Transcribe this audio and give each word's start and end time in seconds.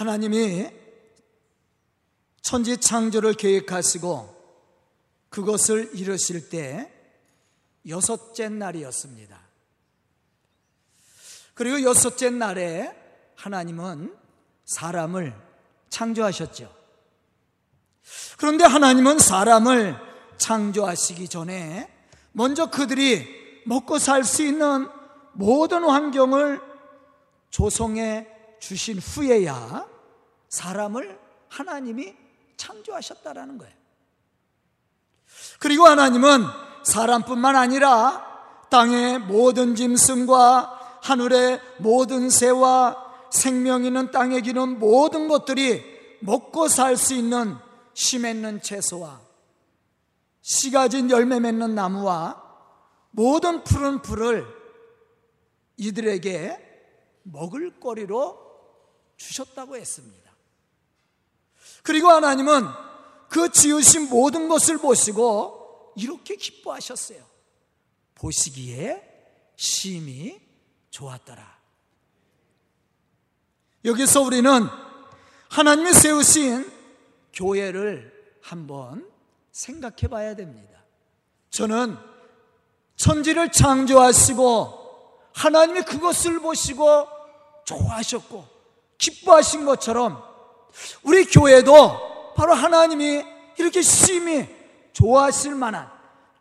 하나님이 0.00 0.66
천지 2.40 2.78
창조를 2.78 3.34
계획하시고 3.34 4.34
그것을 5.28 5.90
이루실 5.92 6.48
때 6.48 6.90
여섯째 7.86 8.48
날이었습니다. 8.48 9.38
그리고 11.52 11.82
여섯째 11.82 12.30
날에 12.30 12.96
하나님은 13.36 14.16
사람을 14.64 15.34
창조하셨죠. 15.90 16.74
그런데 18.38 18.64
하나님은 18.64 19.18
사람을 19.18 19.98
창조하시기 20.38 21.28
전에 21.28 21.92
먼저 22.32 22.70
그들이 22.70 23.62
먹고 23.66 23.98
살 23.98 24.24
수 24.24 24.42
있는 24.42 24.88
모든 25.34 25.84
환경을 25.84 26.62
조성해 27.50 28.26
주신 28.60 28.98
후에야 28.98 29.89
사람을 30.50 31.18
하나님이 31.48 32.14
창조하셨다라는 32.56 33.56
거예요. 33.58 33.74
그리고 35.58 35.86
하나님은 35.86 36.44
사람뿐만 36.84 37.56
아니라 37.56 38.68
땅의 38.70 39.20
모든 39.20 39.74
짐승과 39.74 40.98
하늘의 41.02 41.60
모든 41.78 42.28
새와 42.28 43.28
생명 43.30 43.84
있는 43.84 44.10
땅에 44.10 44.40
기는 44.40 44.78
모든 44.78 45.28
것들이 45.28 45.82
먹고 46.20 46.68
살 46.68 46.96
수 46.96 47.14
있는 47.14 47.56
씨 47.94 48.18
맺는 48.18 48.60
채소와 48.62 49.20
씨 50.42 50.70
가진 50.70 51.10
열매 51.10 51.40
맺는 51.40 51.74
나무와 51.74 52.42
모든 53.10 53.64
푸른 53.64 54.02
풀을 54.02 54.46
이들에게 55.76 56.68
먹을 57.22 57.78
거리로 57.80 58.38
주셨다고 59.16 59.76
했습니다. 59.76 60.29
그리고 61.82 62.08
하나님은 62.08 62.66
그 63.28 63.50
지으신 63.50 64.08
모든 64.08 64.48
것을 64.48 64.78
보시고 64.78 65.92
이렇게 65.96 66.36
기뻐하셨어요. 66.36 67.22
보시기에 68.14 69.02
심히 69.56 70.40
좋았더라. 70.90 71.58
여기서 73.84 74.20
우리는 74.22 74.66
하나님이 75.48 75.92
세우신 75.92 76.70
교회를 77.32 78.12
한번 78.42 79.08
생각해 79.52 80.08
봐야 80.08 80.34
됩니다. 80.34 80.84
저는 81.50 81.96
천지를 82.96 83.50
창조하시고 83.50 84.80
하나님이 85.32 85.82
그것을 85.82 86.40
보시고 86.40 87.06
좋아하셨고 87.64 88.46
기뻐하신 88.98 89.64
것처럼 89.64 90.29
우리 91.02 91.24
교회도 91.24 92.34
바로 92.34 92.54
하나님이 92.54 93.24
이렇게 93.58 93.82
심히 93.82 94.48
좋아하실 94.92 95.54
만한 95.54 95.90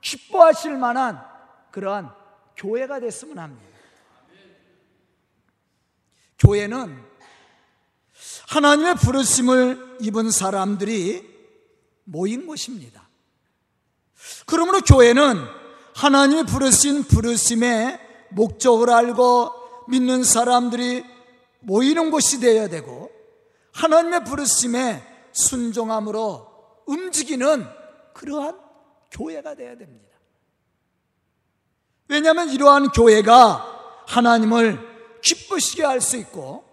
기뻐하실 0.02 0.77
만한 0.77 1.23
그러한 1.71 2.11
교회가 2.55 2.99
됐으면 2.99 3.39
합니다. 3.39 3.69
교회는 6.39 7.03
하나님의 8.47 8.95
부르심을 8.95 9.97
입은 10.02 10.31
사람들이 10.31 11.27
모인 12.05 12.47
곳입니다. 12.47 13.08
그러므로 14.45 14.81
교회는 14.81 15.45
하나님이 15.95 16.43
부르신 16.43 17.03
부르심의 17.03 17.99
목적을 18.30 18.89
알고 18.89 19.52
믿는 19.89 20.23
사람들이 20.23 21.03
모이는 21.59 22.09
곳이 22.09 22.39
되어야 22.39 22.69
되고 22.69 23.11
하나님의 23.73 24.23
부르심에 24.25 25.03
순종함으로 25.31 26.83
움직이는 26.85 27.65
그러한 28.13 28.59
교회가 29.11 29.55
되어야 29.55 29.77
됩니다. 29.77 30.17
왜냐하면 32.08 32.49
이러한 32.49 32.89
교회가 32.89 34.03
하나님을 34.08 35.21
기쁘시게 35.21 35.83
할 35.83 36.02
수 36.02 36.17
있고 36.17 36.65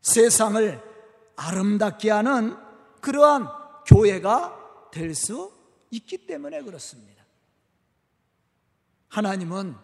세상을 0.00 0.82
아름답게 1.36 2.10
하는 2.10 2.56
그러한 3.00 3.48
교회가 3.86 4.88
될 4.90 5.14
수 5.14 5.52
있기 5.90 6.26
때문에 6.26 6.62
그렇습니다. 6.62 7.24
하나님은 9.08 9.76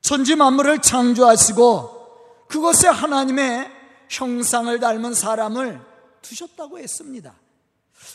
천지 0.00 0.34
만물을 0.36 0.80
창조하시고 0.80 2.46
그것에 2.48 2.88
하나님의 2.88 3.79
형상을 4.10 4.78
닮은 4.80 5.14
사람을 5.14 5.80
두셨다고 6.20 6.78
했습니다. 6.78 7.34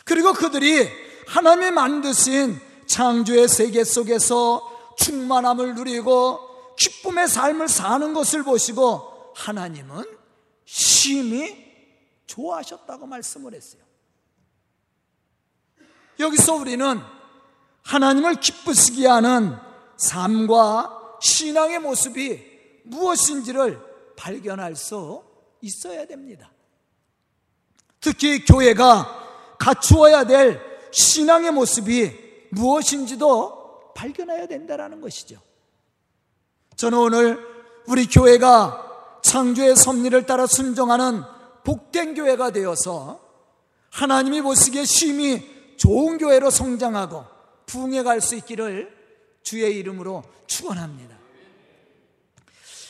그리고 0.04 0.34
그들이 0.34 0.88
하나님이 1.28 1.72
만드신 1.72 2.60
창조의 2.86 3.48
세계 3.48 3.84
속에서 3.84 4.94
충만함을 4.98 5.76
누리고 5.76 6.76
기쁨의 6.76 7.28
삶을 7.28 7.70
사는 7.70 8.14
것을 8.14 8.44
보시고 8.44 9.34
하나님은 9.36 10.04
심히 10.66 11.66
좋아하셨다고 12.28 13.08
말씀을 13.08 13.54
했어요. 13.54 13.82
여기서 16.20 16.56
우리는 16.56 17.00
하나님을 17.84 18.36
기쁘시게 18.36 19.08
하는 19.08 19.58
삶과 19.98 21.20
신앙의 21.22 21.80
모습이 21.80 22.42
무엇인지를 22.84 23.80
발견할 24.18 24.76
수 24.76 25.24
있어야 25.66 26.06
됩니다. 26.06 26.52
특히 28.00 28.46
교회가 28.46 29.56
갖추어야 29.58 30.26
될 30.26 30.62
신앙의 30.92 31.52
모습이 31.52 32.14
무엇인지도 32.52 33.94
발견해야 33.96 34.48
된다는 34.48 35.02
것이죠. 35.02 35.42
저는 36.76 36.98
오늘 36.98 37.40
우리 37.88 38.08
교회가 38.08 39.22
창조의 39.24 39.76
섭리를 39.76 40.26
따라 40.26 40.46
순종하는 40.46 41.24
복된 41.64 42.14
교회가 42.14 42.52
되어서 42.52 43.20
하나님이 43.90 44.42
보시기에 44.42 44.86
심히 44.86 45.76
좋은 45.78 46.18
교회로 46.20 46.52
성장하고 46.52 47.26
부흥해 47.66 48.04
갈 48.04 48.22
수 48.22 48.36
있기를 48.36 48.94
주의 49.42 49.76
이름으로 49.78 50.24
축원합니다. 50.46 51.18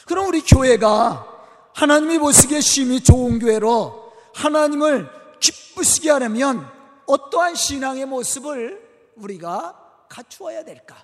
그럼 0.05 0.27
우리 0.27 0.41
교회가 0.41 1.34
하나님이 1.75 2.19
보시기에 2.19 2.61
심히 2.61 3.01
좋은 3.01 3.37
교회로 3.37 4.13
하나님을 4.33 5.09
기쁘시게 5.41 6.09
하려면 6.09 6.65
어떠한 7.05 7.55
신앙의 7.55 8.05
모습을 8.05 8.81
우리가 9.17 10.07
갖추어야 10.09 10.63
될까? 10.63 10.95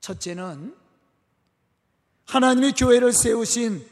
첫째는 0.00 0.76
하나님이 2.26 2.72
교회를 2.72 3.12
세우신 3.12 3.84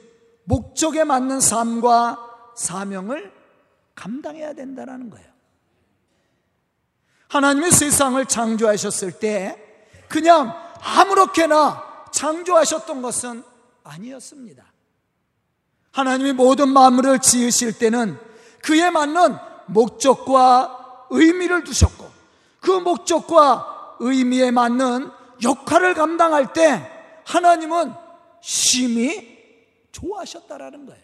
목적에 0.44 1.02
맞는 1.02 1.41
삶과 1.41 2.52
사명을 2.56 3.32
감당해야 3.97 4.54
된다는 4.54 5.10
거예요. 5.10 5.26
하나님이 7.28 7.72
세상을 7.72 8.25
창조하셨을 8.26 9.19
때 9.19 9.58
그냥 10.08 10.54
아무렇게나 10.81 12.06
창조하셨던 12.12 13.02
것은 13.02 13.42
아니었습니다. 13.82 14.71
하나님이 15.92 16.32
모든 16.32 16.69
만물을 16.70 17.20
지으실 17.20 17.78
때는 17.78 18.19
그에 18.62 18.91
맞는 18.91 19.36
목적과 19.66 21.06
의미를 21.10 21.64
두셨고 21.64 22.10
그 22.60 22.70
목적과 22.70 23.97
의미에 24.00 24.50
맞는 24.50 25.10
역할을 25.42 25.94
감당할 25.94 26.52
때 26.52 26.91
하나님은 27.26 27.92
심히 28.41 29.32
좋아하셨다라는 29.92 30.86
거예요. 30.86 31.02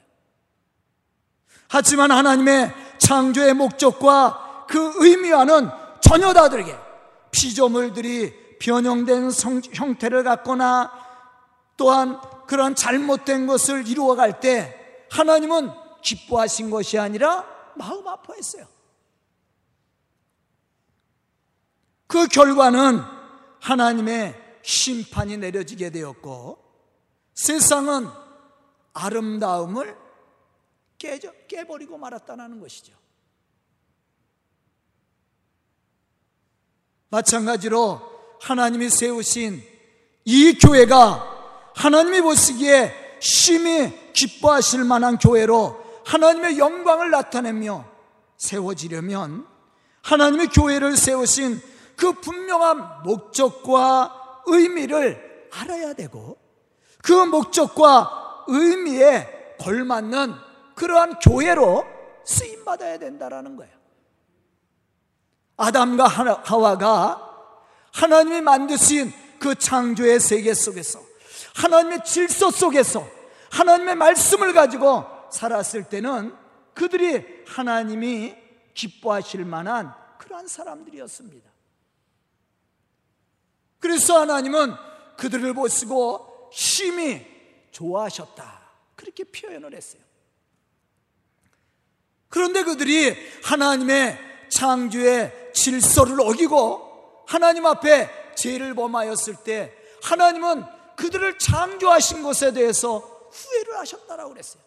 하지만 1.69 2.11
하나님의 2.11 2.73
창조의 2.99 3.55
목적과 3.55 4.67
그 4.69 4.93
의미와는 4.97 5.69
전혀 6.01 6.33
다르게 6.33 6.75
피조물들이 7.31 8.59
변형된 8.59 9.31
성, 9.31 9.61
형태를 9.73 10.25
갖거나 10.25 10.91
또한 11.77 12.19
그런 12.47 12.75
잘못된 12.75 13.47
것을 13.47 13.87
이루어갈 13.87 14.41
때 14.41 14.78
하나님은 15.11 15.71
기뻐하신 16.03 16.71
것이 16.71 16.99
아니라 16.99 17.45
마음 17.77 18.07
아파했어요. 18.07 18.67
그 22.07 22.27
결과는 22.27 23.01
하나님의 23.61 24.61
심판이 24.63 25.37
내려지게 25.37 25.91
되었고 25.91 26.59
세상은 27.35 28.09
아름다움을 28.95 29.97
깨져, 30.99 31.33
깨버리고 31.47 31.99
말았다는 31.99 32.61
것이죠. 32.61 32.93
마찬가지로 37.11 38.01
하나님이 38.41 38.91
세우신 38.91 39.63
이 40.25 40.53
교회가 40.55 41.73
하나님이 41.75 42.21
보시기에 42.21 43.08
심히 43.21 44.13
기뻐하실 44.13 44.85
만한 44.85 45.19
교회로 45.19 46.03
하나님의 46.05 46.59
영광을 46.59 47.11
나타내며 47.11 47.85
세워지려면 48.37 49.47
하나님의 50.03 50.49
교회를 50.49 50.97
세우신 50.97 51.61
그 51.97 52.13
분명한 52.13 53.03
목적과 53.05 54.43
의미를 54.47 55.49
알아야 55.53 55.93
되고 55.93 56.39
그 57.03 57.13
목적과 57.13 58.45
의미에 58.47 59.57
걸맞는 59.59 60.35
그러한 60.75 61.19
교회로 61.19 61.85
쓰임 62.25 62.65
받아야 62.65 62.99
된다라는 62.99 63.57
거예요. 63.57 63.77
아담과 65.57 66.07
하와가 66.45 67.29
하나님이 67.93 68.41
만드신 68.43 69.13
그 69.41 69.55
창조의 69.57 70.21
세계 70.21 70.55
속에서 70.55 71.08
하나님의 71.59 72.05
질서 72.05 72.51
속에서 72.51 73.07
하나님의 73.51 73.97
말씀을 73.97 74.53
가지고 74.53 75.05
살았을 75.31 75.89
때는 75.89 76.35
그들이 76.75 77.45
하나님이 77.47 78.37
기뻐하실 78.75 79.45
만한 79.45 79.93
그러한 80.19 80.47
사람들이었습니다. 80.47 81.51
그래서 83.81 84.21
하나님은 84.21 84.75
그들을 85.17 85.53
보시고 85.55 86.51
심히 86.53 87.27
좋아하셨다. 87.73 88.61
그렇게 88.95 89.25
표현을 89.25 89.75
했어요. 89.75 90.03
그런데 92.29 92.63
그들이 92.63 93.17
하나님의 93.43 94.19
창조의 94.51 95.51
질서를 95.55 96.21
어기고 96.21 97.25
하나님 97.27 97.67
앞에 97.67 98.35
죄를 98.37 98.75
범하였을 98.75 99.37
때 99.45 99.75
하나님은 100.03 100.78
그들을 100.99 101.39
창조하신 101.39 102.23
것에 102.23 102.53
대해서 102.53 102.99
후회를 102.99 103.79
하셨다라고 103.79 104.31
그랬어요. 104.31 104.63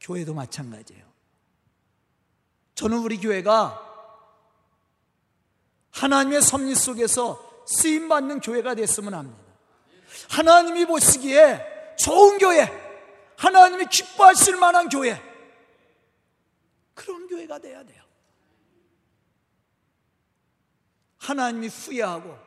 교회도 0.00 0.32
마찬가지예요. 0.32 1.04
저는 2.76 2.98
우리 2.98 3.18
교회가 3.18 3.82
하나님의 5.90 6.42
섭리 6.42 6.74
속에서 6.76 7.64
쓰임 7.66 8.08
받는 8.08 8.40
교회가 8.40 8.76
됐으면 8.76 9.14
합니다. 9.14 9.42
하나님이 10.30 10.86
보시기에 10.86 11.96
좋은 11.98 12.38
교회, 12.38 12.70
하나님이 13.36 13.86
기뻐하실 13.86 14.56
만한 14.56 14.88
교회, 14.88 15.20
그런 16.94 17.26
교회가 17.26 17.58
돼야 17.58 17.82
돼요. 17.82 18.05
하나님이 21.18 21.68
후회하고 21.68 22.38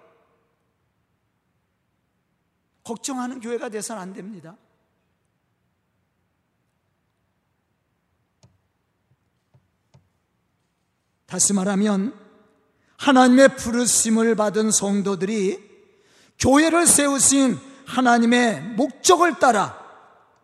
걱정하는 2.83 3.39
교회가 3.39 3.69
돼서는 3.69 4.01
안 4.01 4.13
됩니다. 4.13 4.57
다시 11.25 11.53
말하면 11.53 12.17
하나님의 12.97 13.55
부르심을 13.55 14.35
받은 14.35 14.71
성도들이 14.71 15.69
교회를 16.39 16.87
세우신 16.87 17.57
하나님의 17.85 18.61
목적을 18.75 19.37
따라 19.39 19.77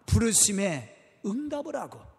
부르심에 0.05 1.19
응답을 1.25 1.75
하고 1.75 2.14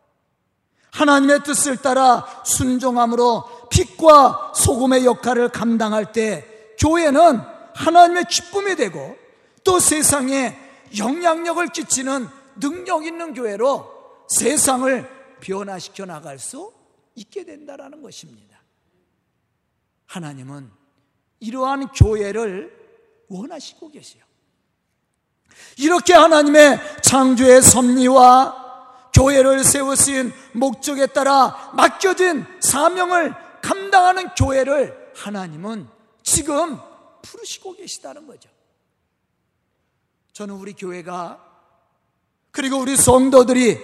하나님의 0.97 1.43
뜻을 1.43 1.77
따라 1.77 2.27
순종함으로 2.45 3.69
빛과 3.69 4.55
소금의 4.55 5.05
역할을 5.05 5.51
감당할 5.51 6.13
때 6.13 6.47
교회는 6.79 7.41
하나님의 7.75 8.25
기쁨이 8.25 8.77
되고 8.77 9.17
또 9.63 9.79
세상에 9.79 10.57
영향력을 10.99 11.67
끼치는 11.69 12.29
능력 12.59 13.05
있는 13.05 13.35
교회로 13.35 14.25
세상을 14.29 15.37
변화시켜 15.41 16.07
나갈 16.07 16.39
수 16.39 16.73
있게 17.15 17.45
된다라는 17.45 18.01
것입니다. 18.01 18.57
하나님은 20.07 20.71
이러한 21.41 21.89
교회를 21.89 22.75
원하시고 23.29 23.91
계세요. 23.91 24.25
이렇게 25.77 26.15
하나님의 26.15 26.81
창조의 27.03 27.61
섭리와 27.61 28.66
교회를 29.17 29.65
세우신 29.65 30.31
목적에 30.53 31.07
따라 31.07 31.73
맡겨진 31.75 32.45
사명을 32.61 33.35
감당하는 33.63 34.29
교회를 34.37 35.13
하나님은 35.17 35.89
지금 36.23 36.79
부르시고 37.23 37.77
계시다는 37.77 38.27
거죠. 38.27 38.51
저는 40.35 40.55
우리 40.55 40.75
교회가 40.75 41.43
그리고 42.51 42.79
우리 42.79 42.95
성도들이 42.95 43.79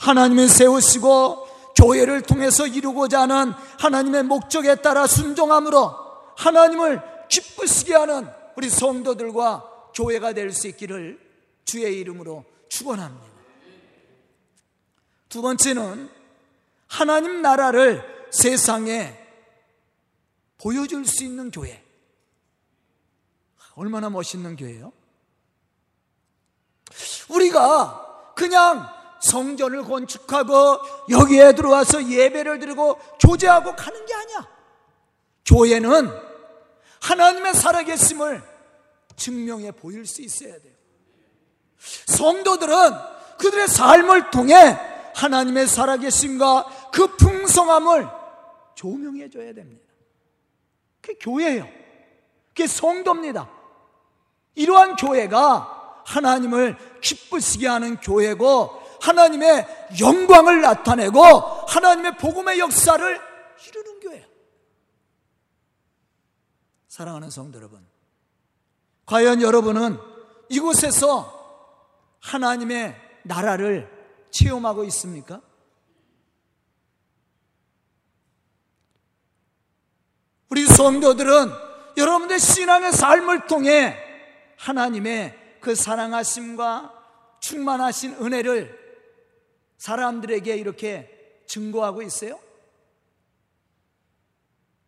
하나님을 0.00 0.48
세우시고 0.48 1.46
교회를 1.74 2.22
통해서 2.22 2.66
이루고자 2.66 3.22
하는 3.22 3.52
하나님의 3.78 4.24
목적에 4.24 4.74
따라 4.76 5.06
순종함으로 5.06 5.94
하나님을 6.36 7.00
기쁘시게 7.28 7.94
하는 7.94 8.28
우리 8.56 8.68
성도들과 8.68 9.92
교회가 9.94 10.34
될 10.34 10.52
수 10.52 10.68
있기를 10.68 11.18
주의 11.64 11.98
이름으로 12.00 12.44
축원합니다. 12.68 13.27
두 15.28 15.42
번째는 15.42 16.10
하나님 16.86 17.42
나라를 17.42 18.28
세상에 18.30 19.16
보여줄 20.58 21.06
수 21.06 21.24
있는 21.24 21.50
교회. 21.50 21.84
얼마나 23.74 24.10
멋있는 24.10 24.56
교회예요? 24.56 24.92
우리가 27.28 28.32
그냥 28.34 28.88
성전을 29.20 29.84
건축하고 29.84 30.80
여기에 31.10 31.52
들어와서 31.52 32.08
예배를 32.08 32.58
드리고 32.58 32.98
교제하고 33.20 33.76
가는 33.76 34.06
게 34.06 34.14
아니야. 34.14 34.48
교회는 35.44 36.10
하나님의 37.00 37.54
살아계심을 37.54 38.42
증명해 39.16 39.72
보일 39.72 40.06
수 40.06 40.22
있어야 40.22 40.58
돼요. 40.58 40.74
성도들은 42.06 42.74
그들의 43.38 43.68
삶을 43.68 44.30
통해 44.30 44.78
하나님의 45.18 45.66
살아계심과 45.66 46.90
그 46.92 47.16
풍성함을 47.16 48.08
조명해 48.76 49.28
줘야 49.30 49.52
됩니다. 49.52 49.82
그게 51.00 51.18
교회예요. 51.18 51.68
그게 52.48 52.68
성도입니다. 52.68 53.50
이러한 54.54 54.94
교회가 54.94 56.02
하나님을 56.06 56.76
기쁘시게 57.00 57.66
하는 57.66 57.96
교회고 57.96 58.80
하나님의 59.00 59.88
영광을 60.00 60.60
나타내고 60.60 61.20
하나님의 61.20 62.16
복음의 62.18 62.60
역사를 62.60 63.20
이루는 63.66 64.00
교회. 64.00 64.24
사랑하는 66.86 67.30
성도 67.30 67.58
여러분, 67.58 67.84
과연 69.04 69.42
여러분은 69.42 69.98
이곳에서 70.48 71.36
하나님의 72.20 72.94
나라를 73.24 73.97
체험하고 74.30 74.84
있습니까? 74.84 75.40
우리 80.50 80.66
성도들은 80.66 81.50
여러분들 81.96 82.38
신앙의 82.38 82.92
삶을 82.92 83.46
통해 83.46 83.96
하나님의 84.56 85.58
그 85.60 85.74
사랑하심과 85.74 86.94
충만하신 87.40 88.14
은혜를 88.14 88.78
사람들에게 89.76 90.56
이렇게 90.56 91.42
증거하고 91.46 92.02
있어요? 92.02 92.38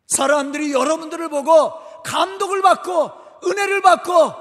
사람들이 0.06 0.72
여러분들을 0.72 1.28
보고 1.28 1.72
감독을 2.02 2.62
받고 2.62 3.10
은혜를 3.46 3.82
받고 3.82 4.34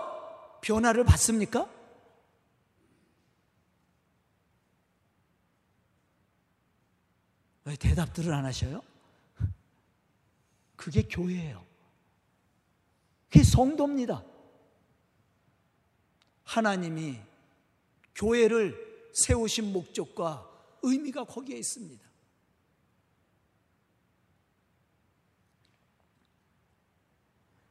변화를 0.61 1.03
받습니까? 1.03 1.67
왜 7.69 7.75
대답들을 7.75 8.33
안 8.33 8.45
하셔요? 8.45 8.81
그게 10.75 11.03
교회예요. 11.03 11.63
그게 13.27 13.43
성도입니다. 13.43 14.23
하나님이 16.45 17.19
교회를 18.15 19.11
세우신 19.13 19.71
목적과 19.71 20.49
의미가 20.81 21.25
거기에 21.25 21.59
있습니다. 21.59 22.09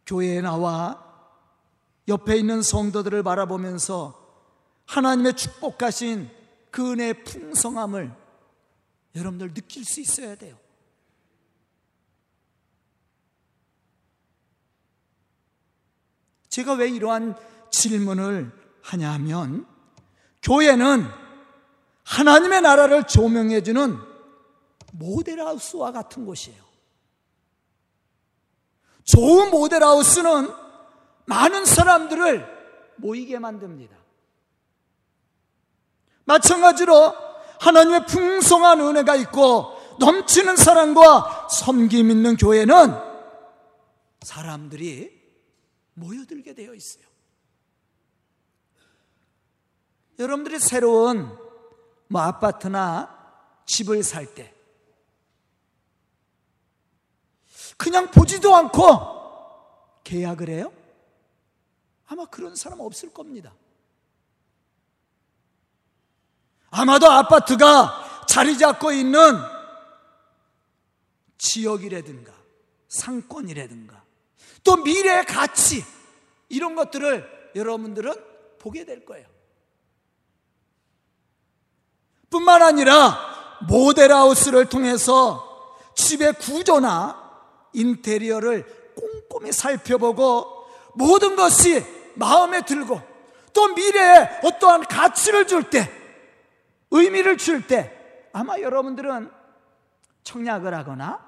교회에 0.06 0.40
나와 0.42 1.04
옆에 2.06 2.36
있는 2.36 2.62
성도들을 2.62 3.24
바라보면서 3.24 4.14
하나님의 4.86 5.34
축복하신 5.34 6.30
그 6.70 6.92
은혜의 6.92 7.24
풍성함을 7.24 8.27
여러분들 9.18 9.52
느낄 9.52 9.84
수 9.84 10.00
있어야 10.00 10.36
돼요. 10.36 10.56
제가 16.48 16.74
왜 16.74 16.88
이러한 16.88 17.36
질문을 17.70 18.50
하냐면 18.82 19.66
교회는 20.42 21.04
하나님의 22.04 22.62
나라를 22.62 23.06
조명해주는 23.06 23.98
모델하우스와 24.92 25.92
같은 25.92 26.24
곳이에요. 26.24 26.64
좋은 29.04 29.50
모델하우스는 29.50 30.50
많은 31.26 31.64
사람들을 31.64 32.58
모이게 32.96 33.38
만듭니다. 33.38 33.96
마찬가지로 36.24 37.27
하나님의 37.60 38.06
풍성한 38.06 38.80
은혜가 38.80 39.16
있고 39.16 39.76
넘치는 39.98 40.56
사랑과 40.56 41.48
섬김 41.50 42.10
있는 42.10 42.36
교회는 42.36 42.94
사람들이 44.22 45.18
모여들게 45.94 46.54
되어 46.54 46.74
있어요. 46.74 47.04
여러분들이 50.18 50.58
새로운 50.58 51.36
뭐 52.08 52.22
아파트나 52.22 53.16
집을 53.66 54.02
살 54.02 54.26
때 54.34 54.54
그냥 57.76 58.10
보지도 58.10 58.54
않고 58.56 60.00
계약을 60.02 60.48
해요? 60.48 60.72
아마 62.06 62.26
그런 62.26 62.56
사람 62.56 62.80
없을 62.80 63.12
겁니다. 63.12 63.54
아마도 66.70 67.10
아파트가 67.10 68.24
자리 68.26 68.58
잡고 68.58 68.92
있는 68.92 69.38
지역이라든가 71.38 72.32
상권이라든가 72.88 74.02
또 74.64 74.76
미래의 74.76 75.24
가치 75.24 75.84
이런 76.48 76.74
것들을 76.74 77.52
여러분들은 77.54 78.12
보게 78.58 78.84
될 78.84 79.04
거예요. 79.04 79.26
뿐만 82.30 82.62
아니라 82.62 83.18
모델하우스를 83.68 84.66
통해서 84.66 85.76
집의 85.94 86.34
구조나 86.34 87.28
인테리어를 87.72 88.94
꼼꼼히 88.94 89.52
살펴보고 89.52 90.66
모든 90.94 91.36
것이 91.36 91.84
마음에 92.14 92.62
들고 92.62 93.00
또 93.52 93.68
미래에 93.68 94.40
어떠한 94.44 94.84
가치를 94.84 95.46
줄 95.46 95.64
때, 95.70 95.90
의미를 96.90 97.36
줄 97.36 97.66
때 97.66 98.28
아마 98.32 98.58
여러분들은 98.60 99.30
청약을 100.22 100.74
하거나 100.74 101.26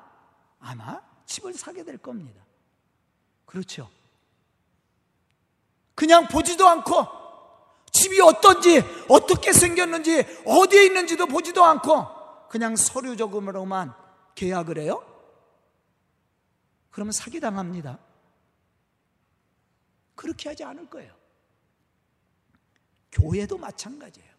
아마 0.59 1.01
집을 1.27 1.55
사게 1.55 1.85
될 1.85 1.99
겁니다. 1.99 2.45
그렇죠. 3.47 3.91
그냥 5.95 6.29
보지도 6.29 6.69
않고 6.69 7.21
집이 7.93 8.21
어떤지, 8.21 8.83
어떻게 9.09 9.53
생겼는지, 9.53 10.25
어디에 10.47 10.87
있는지도 10.87 11.27
보지도 11.27 11.65
않고 11.65 12.49
그냥 12.49 12.77
서류적으로만 12.77 13.93
계약을 14.35 14.79
해요? 14.79 15.05
그러면 16.91 17.13
사기 17.13 17.41
당합니다. 17.41 17.99
그렇게 20.15 20.49
하지 20.51 20.65
않을 20.65 20.89
거예요. 20.89 21.13
교회도 23.13 23.59
마찬가지예요. 23.59 24.30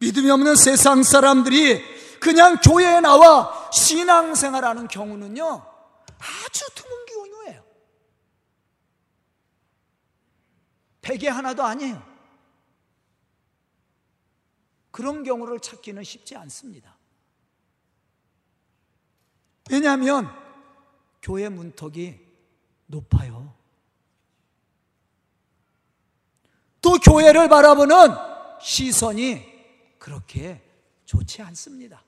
믿음이 0.00 0.30
없는 0.30 0.56
세상 0.56 1.02
사람들이 1.02 1.82
그냥 2.20 2.56
교회에 2.56 3.00
나와 3.00 3.70
신앙생활하는 3.70 4.88
경우는요, 4.88 5.66
아주 6.18 6.64
드문 6.74 7.06
경우예요. 7.06 7.64
백에 11.02 11.28
하나도 11.28 11.62
아니에요. 11.62 12.10
그런 14.90 15.22
경우를 15.22 15.60
찾기는 15.60 16.02
쉽지 16.02 16.36
않습니다. 16.36 16.96
왜냐하면 19.70 20.28
교회 21.22 21.48
문턱이 21.48 22.18
높아요. 22.86 23.54
또 26.82 26.92
교회를 26.98 27.48
바라보는 27.48 28.08
시선이 28.60 29.49
그렇게 30.00 30.60
좋지 31.04 31.42
않습니다. 31.42 32.02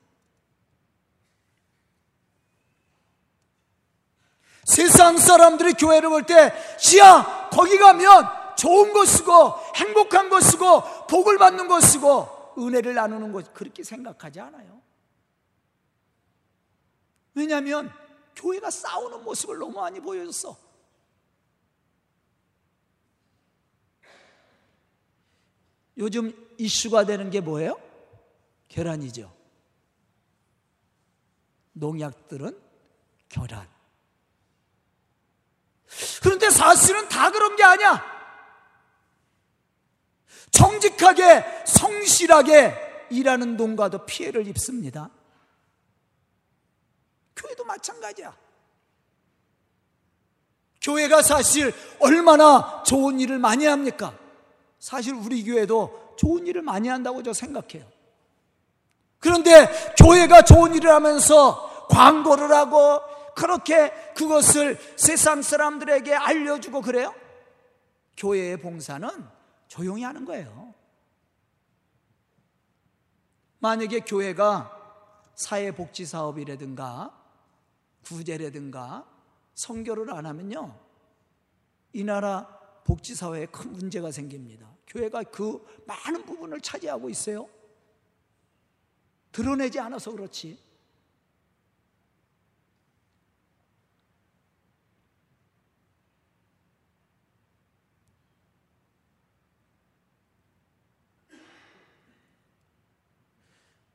세상 4.65 5.19
사람들이 5.19 5.75
교회를 5.75 6.09
볼 6.09 6.25
때, 6.25 6.53
지야, 6.79 7.49
거기 7.53 7.77
가면 7.79 8.57
좋은 8.57 8.93
것이고, 8.93 9.33
행복한 9.77 10.31
것이고, 10.31 11.07
복을 11.09 11.37
받는 11.37 11.69
것이고, 11.69 12.55
은혜를 12.59 12.95
나누는 12.95 13.33
것, 13.33 13.53
그렇게 13.53 13.83
생각하지 13.83 14.41
않아요. 14.41 14.81
왜냐하면, 17.35 17.93
교회가 18.37 18.71
싸우는 18.71 19.25
모습을 19.25 19.59
너무 19.59 19.73
많이 19.81 20.01
보여줬어. 20.01 20.57
요즘 25.99 26.33
이슈가 26.59 27.05
되는 27.05 27.31
게 27.31 27.41
뭐예요? 27.41 27.81
계란이죠. 28.69 29.33
농약들은 31.73 32.59
계란. 33.29 33.69
그런데 36.23 36.51
사실은 36.51 37.09
다 37.09 37.31
그런 37.31 37.57
게 37.57 37.65
아니야. 37.65 38.13
정직하게, 40.51 41.65
성실하게 41.67 43.07
일하는 43.11 43.57
농가도 43.57 44.05
피해를 44.07 44.47
입습니다. 44.47 45.11
교회도 47.37 47.65
마찬가지야. 47.65 48.37
교회가 50.81 51.23
사실 51.23 51.73
얼마나 52.01 52.83
좋은 52.85 53.21
일을 53.21 53.39
많이 53.39 53.67
합니까? 53.67 54.19
사실 54.83 55.15
우리 55.15 55.45
교회도 55.45 56.17
좋은 56.19 56.45
일을 56.45 56.63
많이 56.63 56.89
한다고 56.89 57.23
저 57.23 57.33
생각해요. 57.33 57.89
그런데 59.21 59.69
교회가 59.97 60.43
좋은 60.43 60.75
일을 60.75 60.91
하면서 60.91 61.87
광고를 61.87 62.51
하고 62.51 63.01
그렇게 63.37 63.93
그것을 64.15 64.77
세상 64.97 65.41
사람들에게 65.41 66.13
알려주고 66.13 66.81
그래요? 66.81 67.15
교회의 68.17 68.61
봉사는 68.61 69.09
조용히 69.69 70.03
하는 70.03 70.25
거예요. 70.25 70.75
만약에 73.61 74.01
교회가 74.01 74.77
사회복지 75.37 76.07
사업이라든가 76.07 77.17
구제라든가 78.05 79.07
성교를 79.55 80.13
안 80.13 80.27
하면요. 80.27 80.77
이 81.93 82.03
나라 82.03 82.59
복지사회에 82.83 83.47
큰 83.47 83.73
문제가 83.73 84.11
생깁니다. 84.11 84.72
교회가 84.93 85.23
그 85.25 85.67
많은 85.87 86.23
부분을 86.23 86.61
차지하고 86.61 87.09
있어요. 87.09 87.49
드러내지 89.33 89.81
않아서 89.81 90.11
그렇지. 90.13 90.59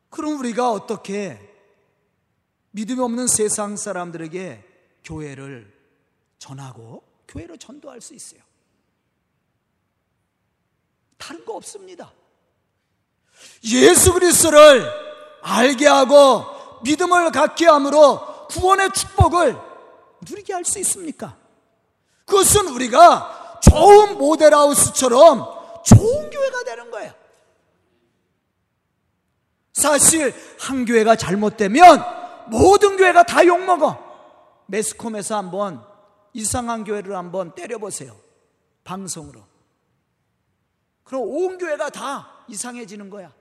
그럼 0.09 0.39
우리가 0.39 0.71
어떻게 0.71 1.39
믿음이 2.71 2.99
없는 2.99 3.27
세상 3.27 3.77
사람들에게 3.77 4.63
교회를 5.03 5.71
전하고 6.39 7.03
교회로 7.27 7.57
전도할 7.57 8.01
수 8.01 8.15
있어요? 8.15 8.41
다른 11.17 11.43
거 11.45 11.53
없습니다. 11.53 12.11
예수 13.65 14.13
그리스도를 14.13 14.85
알게 15.41 15.87
하고 15.87 16.45
믿음을 16.83 17.31
갖게 17.31 17.65
함으로 17.67 18.47
구원의 18.47 18.91
축복을 18.91 19.57
누리게 20.29 20.53
할 20.53 20.63
수 20.63 20.79
있습니까? 20.79 21.35
그것은 22.25 22.67
우리가 22.69 23.59
좋은 23.61 24.17
모델하우스처럼 24.17 25.45
좋은 25.83 26.29
교회가 26.29 26.63
되는 26.63 26.91
거예요. 26.91 27.13
사실 29.73 30.33
한 30.59 30.85
교회가 30.85 31.15
잘못되면 31.15 32.03
모든 32.47 32.97
교회가 32.97 33.23
다 33.23 33.45
욕먹어. 33.45 33.97
매스컴에서 34.67 35.37
한번 35.37 35.85
이상한 36.33 36.83
교회를 36.83 37.15
한번 37.15 37.53
때려보세요. 37.55 38.15
방송으로. 38.83 39.41
그럼 41.07 41.21
온 41.21 41.57
교회가 41.57 41.89
다 41.89 42.45
이상해지는 42.49 43.09
거야. 43.09 43.33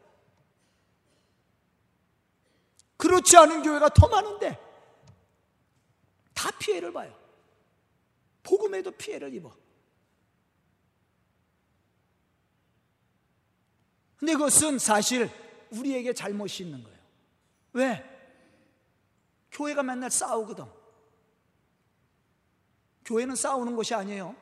그렇지 2.96 3.36
않은 3.36 3.64
교회가 3.64 3.88
더 3.88 4.06
많은데 4.06 4.56
다 6.32 6.48
피해를 6.60 6.92
봐요. 6.92 7.12
복음에도 8.44 8.92
피해를 8.92 9.34
입어. 9.34 9.52
근데 14.16 14.34
그것은 14.34 14.78
사실 14.78 15.28
우리에게 15.70 16.12
잘못이 16.12 16.62
있는 16.62 16.84
거예요. 16.84 16.98
왜? 17.72 18.04
교회가 19.50 19.82
맨날 19.82 20.12
싸우거든. 20.12 20.66
교회는 23.04 23.34
싸우는 23.34 23.74
것이 23.74 23.92
아니에요. 23.92 24.36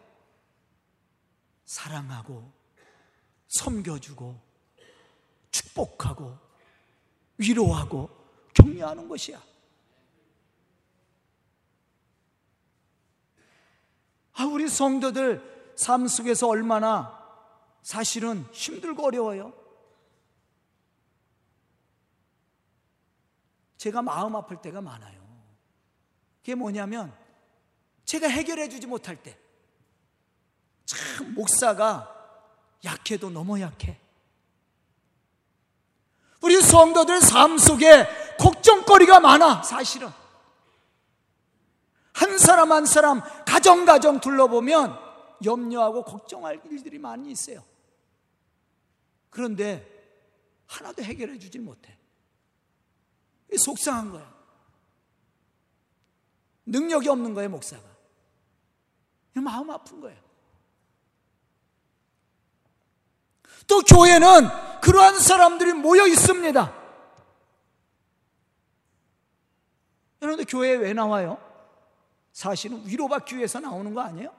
사랑하고, 1.65 2.53
섬겨주고, 3.59 4.41
축복하고, 5.51 6.39
위로하고, 7.39 8.11
격려하는 8.55 9.09
것이야. 9.09 9.43
아, 14.35 14.45
우리 14.45 14.69
성도들 14.69 15.73
삶 15.77 16.07
속에서 16.09 16.49
얼마나 16.49 17.21
사실은 17.83 18.45
힘들고 18.53 19.05
어려워요. 19.05 19.53
제가 23.77 24.03
마음 24.03 24.35
아플 24.35 24.61
때가 24.61 24.81
많아요. 24.81 25.23
그게 26.41 26.55
뭐냐면 26.55 27.15
제가 28.05 28.29
해결해 28.29 28.69
주지 28.69 28.87
못할 28.87 29.23
때. 29.23 29.39
참, 30.85 31.35
목사가 31.35 32.14
약해도 32.85 33.31
너무 33.31 33.61
약해. 33.61 33.99
우리 36.43 36.61
성도들 36.61 37.21
삶 37.21 37.57
속에 37.57 38.07
걱정거리가 38.39 39.21
많아, 39.21 39.63
사실은. 39.63 40.11
한 42.13 42.39
사람 42.39 42.71
한 42.71 42.87
사람, 42.87 43.23
가정 43.45 43.85
가정 43.85 44.21
둘러보면 44.21 44.99
염려하고 45.45 46.05
걱정할 46.05 46.61
일들이 46.65 46.99
많이 46.99 47.31
있어요. 47.31 47.65
그런데 49.31 49.91
하나도 50.67 51.03
해결해 51.03 51.39
주지 51.39 51.59
못해. 51.59 51.97
속상한 53.57 54.11
거야. 54.11 54.35
능력이 56.67 57.09
없는 57.09 57.35
거예요, 57.35 57.51
목사가. 57.51 57.83
마음 59.35 59.71
아픈 59.71 60.01
거예요. 60.01 60.24
또 63.67 63.81
교회는 63.81 64.49
그러한 64.81 65.19
사람들이 65.19 65.73
모여 65.73 66.07
있습니다. 66.07 66.75
여러분들 70.23 70.47
교회에 70.49 70.75
왜 70.77 70.93
나와요? 70.93 71.39
사실은 72.33 72.83
위로받기 72.87 73.37
위해서 73.37 73.61
나오는 73.61 73.95
거 73.95 74.01
아니에요? 74.01 74.35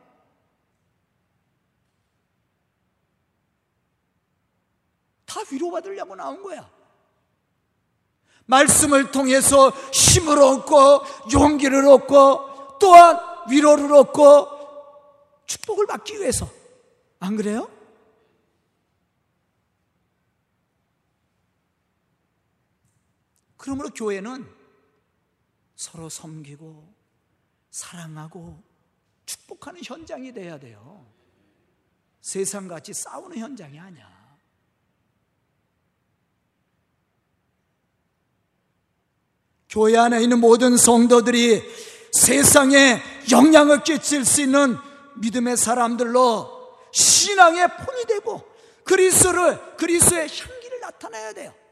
다 5.26 5.42
위로받으려고 5.52 6.16
나온 6.16 6.42
거야. 6.42 6.70
말씀을 8.46 9.12
통해서 9.12 9.70
힘을 9.92 10.40
얻고 10.40 11.02
용기를 11.34 11.86
얻고 11.88 12.78
또한 12.80 13.20
위로를 13.50 13.92
얻고 13.94 14.48
축복을 15.46 15.88
받기 15.88 16.20
위해서. 16.20 16.48
안 17.20 17.36
그래요? 17.36 17.75
그러므로 23.66 23.90
교회는 23.90 24.48
서로 25.76 26.08
섬기고 26.08 26.94
사랑하고 27.72 28.62
축복하는 29.26 29.82
현장이 29.84 30.32
돼야 30.34 30.60
돼요. 30.60 31.04
세상같이 32.22 32.94
싸우는 32.94 33.40
현장이 33.40 33.80
아니야. 33.80 34.38
교회 39.68 39.98
안에 39.98 40.22
있는 40.22 40.40
모든 40.40 40.78
성도들이 40.78 41.64
세상에 42.12 43.02
영향을 43.32 43.84
끼칠 43.84 44.26
수 44.26 44.44
있는 44.44 44.78
믿음의 45.16 45.58
사람들로 45.58 46.78
신앙의 46.94 47.68
폰이 47.78 48.06
되고 48.06 48.48
그리스도를 48.84 49.76
그리스도의 49.78 50.30
향기를 50.30 50.80
나타내야 50.82 51.34
돼요. 51.34 51.65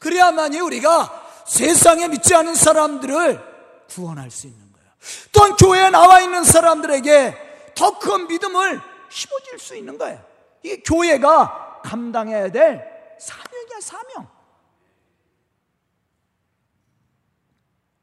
그래야만이 0.00 0.58
우리가 0.60 1.44
세상에 1.46 2.08
믿지 2.08 2.34
않은 2.34 2.54
사람들을 2.54 3.86
구원할 3.88 4.30
수 4.30 4.46
있는 4.48 4.60
거예요. 4.72 4.88
또한 5.32 5.56
교회에 5.56 5.90
나와 5.90 6.20
있는 6.20 6.42
사람들에게 6.42 7.72
더 7.74 7.98
큰 7.98 8.26
믿음을 8.26 8.80
심어줄 9.08 9.58
수 9.58 9.76
있는 9.76 9.96
거예요. 9.98 10.22
이게 10.62 10.82
교회가 10.82 11.80
감당해야 11.84 12.50
될 12.50 12.82
사명이야, 13.18 13.80
사명. 13.80 14.28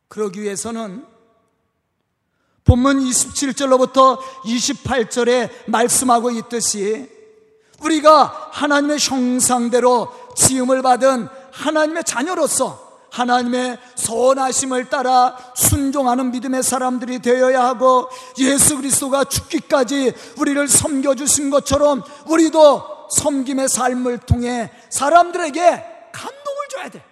그러기 0.07 0.41
위해서는 0.41 1.05
본문 2.63 2.99
27절로부터 2.99 4.19
28절에 4.43 5.69
말씀하고 5.69 6.31
있듯이 6.31 7.09
우리가 7.81 8.49
하나님의 8.51 8.97
형상대로 8.99 10.11
지음을 10.35 10.81
받은 10.81 11.29
하나님의 11.57 12.03
자녀로서 12.03 12.87
하나님의 13.09 13.79
선하심을 13.95 14.89
따라 14.89 15.37
순종하는 15.55 16.31
믿음의 16.31 16.61
사람들이 16.61 17.19
되어야 17.19 17.63
하고 17.63 18.09
예수 18.37 18.77
그리스도가 18.77 19.23
죽기까지 19.23 20.13
우리를 20.37 20.67
섬겨 20.67 21.15
주신 21.15 21.49
것처럼 21.49 22.03
우리도 22.27 23.09
섬김의 23.09 23.69
삶을 23.69 24.19
통해 24.19 24.71
사람들에게 24.89 25.61
감동을 26.11 26.67
줘야 26.69 26.89
돼. 26.89 27.03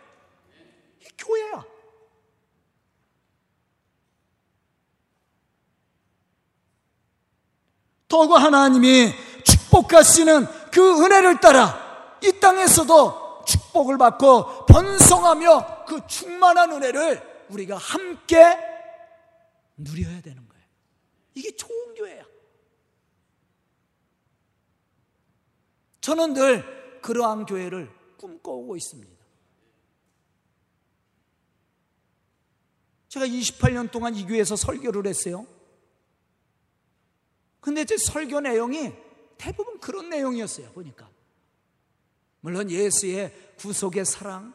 이 1.01 1.05
교회야. 1.17 1.63
더욱 8.07 8.31
하나님이 8.33 9.13
축복하시는 9.43 10.47
그 10.71 11.03
은혜를 11.03 11.39
따라 11.39 11.79
이 12.21 12.39
땅에서도 12.39 13.24
축복을 13.45 13.97
받고 13.97 14.65
번성하며 14.65 15.85
그 15.85 16.05
충만한 16.07 16.71
은혜를 16.71 17.45
우리가 17.49 17.77
함께 17.77 18.57
누려야 19.77 20.21
되는 20.21 20.47
거예요. 20.47 20.65
이게 21.33 21.55
좋은 21.55 21.95
교회야. 21.95 22.23
저는 26.01 26.33
늘 26.33 27.01
그러한 27.01 27.45
교회를 27.45 27.91
꿈꿔오고 28.17 28.75
있습니다. 28.77 29.15
제가 33.09 33.25
28년 33.25 33.91
동안 33.91 34.13
이 34.15 34.25
교회에서 34.25 34.55
설교를 34.55 35.07
했어요. 35.07 35.47
근데 37.61 37.85
제 37.85 37.97
설교 37.97 38.41
내용이 38.41 38.93
대부분 39.37 39.79
그런 39.79 40.09
내용이었어요, 40.09 40.71
보니까. 40.73 41.09
물론 42.45 42.69
예수의 42.69 43.33
구속의 43.57 44.05
사랑, 44.05 44.53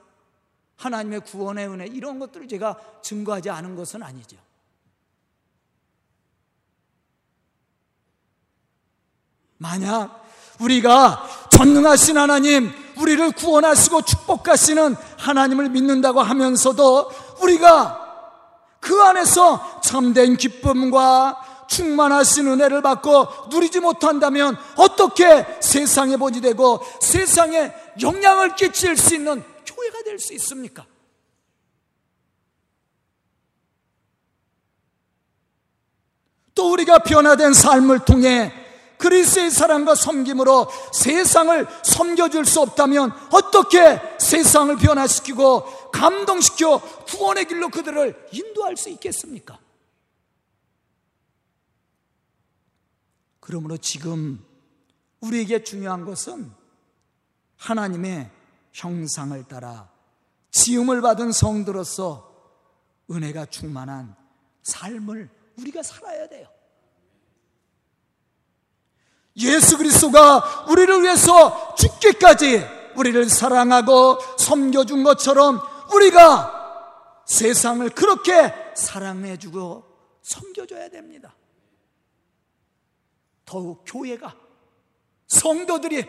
하나님의 0.77 1.23
구원의 1.23 1.67
은혜, 1.67 1.87
이런 1.87 2.21
것들을 2.21 2.47
제가 2.47 2.79
증거하지 3.03 3.51
않은 3.51 3.75
것은 3.75 4.01
아니죠. 4.01 4.37
만약 9.59 10.25
우리가 10.61 11.49
전능하신 11.51 12.17
하나님, 12.17 12.71
우리를 12.97 13.33
구원하시고 13.33 14.03
축복하시는 14.03 14.95
하나님을 15.19 15.71
믿는다고 15.71 16.23
하면서도 16.23 17.11
우리가 17.43 18.39
그 18.79 19.03
안에서 19.03 19.81
참된 19.81 20.37
기쁨과 20.37 21.50
충만하신 21.71 22.49
은혜를 22.49 22.83
받고 22.83 23.49
누리지 23.51 23.79
못한다면 23.81 24.57
어떻게 24.77 25.47
세상에 25.61 26.17
본이 26.17 26.41
되고 26.41 26.81
세상에 27.01 27.73
영향을 28.03 28.57
끼칠 28.57 28.97
수 28.97 29.15
있는 29.15 29.43
교회가 29.65 30.03
될 30.03 30.19
수 30.19 30.35
있습니까? 30.35 30.85
또 36.57 36.73
우리가 36.73 36.99
변화된 36.99 37.55
삶을 37.55 38.01
통해 38.01 38.53
그리스의 38.99 39.51
사랑과 39.51 39.95
섬김으로 39.95 40.67
세상을 40.93 41.67
섬겨줄 41.85 42.45
수 42.45 42.61
없다면 42.61 43.13
어떻게 43.31 44.01
세상을 44.19 44.77
변화시키고 44.77 45.91
감동시켜 45.93 46.81
구원의 47.07 47.47
길로 47.47 47.69
그들을 47.71 48.29
인도할 48.33 48.77
수 48.77 48.91
있겠습니까? 48.91 49.60
그러므로 53.51 53.77
지금 53.79 54.41
우리에게 55.19 55.65
중요한 55.65 56.05
것은 56.05 56.53
하나님의 57.57 58.31
형상을 58.73 59.43
따라 59.49 59.91
지음을 60.53 61.01
받은 61.01 61.33
성도로서 61.33 62.33
은혜가 63.11 63.47
충만한 63.47 64.15
삶을 64.63 65.29
우리가 65.59 65.83
살아야 65.83 66.29
돼요. 66.29 66.47
예수 69.39 69.77
그리스도가 69.79 70.67
우리를 70.71 71.03
위해서 71.03 71.75
죽기까지 71.75 72.65
우리를 72.95 73.29
사랑하고 73.29 74.21
섬겨준 74.39 75.03
것처럼 75.03 75.61
우리가 75.93 77.25
세상을 77.27 77.89
그렇게 77.91 78.55
사랑해주고 78.77 79.85
섬겨줘야 80.23 80.89
됩니다. 80.91 81.35
더욱 83.51 83.83
교회가 83.85 84.37
성도들이 85.27 86.05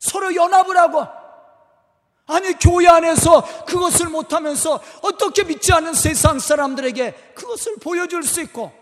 서로 0.00 0.34
연합을 0.34 0.76
하고 0.76 1.06
아니 2.26 2.54
교회 2.54 2.88
안에서 2.88 3.64
그것을 3.66 4.08
못하면서 4.08 4.82
어떻게 5.02 5.44
믿지 5.44 5.72
않은 5.72 5.94
세상 5.94 6.40
사람들에게 6.40 7.34
그것을 7.36 7.76
보여줄 7.76 8.24
수 8.24 8.40
있고 8.40 8.72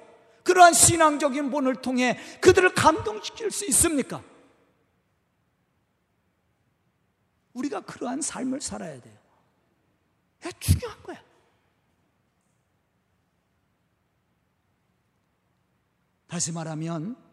그러한 0.44 0.72
신앙적인 0.72 1.50
본을 1.50 1.76
통해 1.76 2.18
그들을 2.40 2.74
감동시킬 2.74 3.50
수 3.50 3.66
있습니까? 3.66 4.22
우리가 7.52 7.82
그러한 7.82 8.22
삶을 8.22 8.62
살아야 8.62 8.98
돼요. 8.98 9.18
중요한 10.58 11.02
거야. 11.02 11.22
다시 16.28 16.50
말하면 16.50 17.31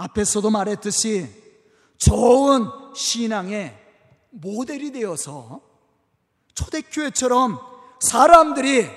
앞에서도 0.00 0.48
말했듯이 0.48 1.28
좋은 1.98 2.64
신앙의 2.94 3.78
모델이 4.30 4.92
되어서 4.92 5.60
초대교회처럼 6.54 7.58
사람들이 8.00 8.88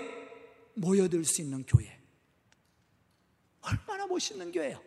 모여들 0.76 1.26
수 1.26 1.42
있는 1.42 1.66
교회. 1.66 2.00
얼마나 3.62 4.08
멋있는 4.08 4.52
교회예요. 4.54 4.82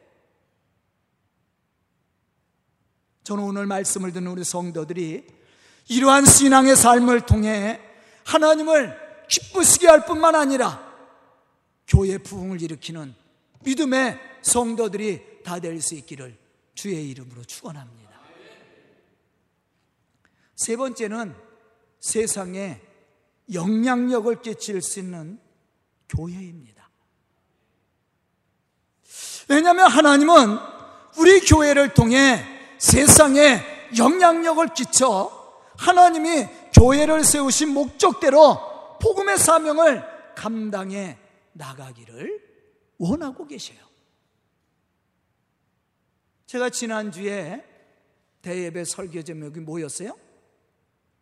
저는 3.24 3.44
오늘 3.44 3.66
말씀을 3.66 4.12
듣는 4.12 4.30
우리 4.30 4.42
성도들이 4.42 5.26
이러한 5.88 6.24
신앙의 6.24 6.76
삶을 6.76 7.26
통해 7.26 7.80
하나님을 8.24 9.26
기쁘시게 9.28 9.86
할 9.86 10.06
뿐만 10.06 10.34
아니라 10.34 10.82
교회 11.86 12.16
부흥을 12.16 12.62
일으키는 12.62 13.14
믿음의 13.64 14.18
성도들이 14.42 15.35
다 15.46 15.60
될 15.60 15.80
수 15.80 15.94
있기를 15.94 16.36
주의 16.74 17.08
이름으로 17.10 17.44
축원합니다. 17.44 18.20
세 20.56 20.76
번째는 20.76 21.36
세상에 22.00 22.80
영향력을 23.52 24.42
끼칠 24.42 24.82
수 24.82 24.98
있는 24.98 25.38
교회입니다. 26.08 26.90
왜냐하면 29.48 29.88
하나님은 29.88 30.58
우리 31.18 31.40
교회를 31.40 31.94
통해 31.94 32.44
세상에 32.78 33.60
영향력을 33.96 34.66
끼쳐 34.74 35.30
하나님이 35.78 36.46
교회를 36.74 37.22
세우신 37.22 37.68
목적대로 37.68 38.98
복음의 39.00 39.38
사명을 39.38 40.02
감당해 40.34 41.18
나가기를 41.52 42.42
원하고 42.98 43.46
계셔요. 43.46 43.85
제가 46.46 46.70
지난주에 46.70 47.64
대예배 48.42 48.84
설교 48.84 49.22
제목이 49.22 49.60
뭐였어요? 49.60 50.16